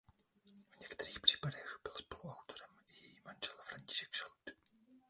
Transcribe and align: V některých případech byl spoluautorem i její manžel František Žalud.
V 0.77 0.79
některých 0.79 1.19
případech 1.19 1.79
byl 1.83 1.91
spoluautorem 1.95 2.69
i 2.87 3.05
její 3.05 3.19
manžel 3.25 3.55
František 3.63 4.09
Žalud. 4.15 4.57